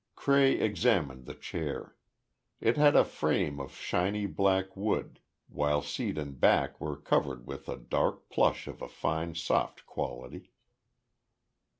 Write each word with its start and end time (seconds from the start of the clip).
Cray 0.15 0.53
examined 0.53 1.27
the 1.27 1.35
chair. 1.35 1.95
It 2.59 2.75
had 2.75 2.95
a 2.95 3.05
frame 3.05 3.59
of 3.59 3.73
shiny 3.75 4.25
black 4.25 4.75
wood, 4.75 5.19
while 5.47 5.83
seat 5.83 6.17
and 6.17 6.39
back 6.39 6.81
were 6.81 6.97
covered 6.97 7.45
with 7.45 7.69
a 7.69 7.77
dark 7.77 8.27
plush 8.29 8.67
of 8.67 8.81
a 8.81 8.89
fine 8.89 9.35
soft 9.35 9.85
quality. 9.85 10.49